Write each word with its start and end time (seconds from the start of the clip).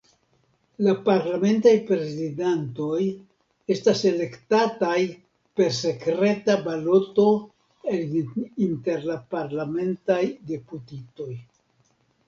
La 0.85 0.93
parlamentaj 1.07 1.73
prezidantoj 1.89 3.01
estas 3.75 4.01
elektataj 4.13 4.95
per 5.61 5.69
sekreta 5.81 6.57
baloto 6.69 7.27
el 7.99 8.19
inter 8.71 9.07
la 9.13 9.21
parlamentaj 9.37 10.21
deputitoj. 10.55 11.31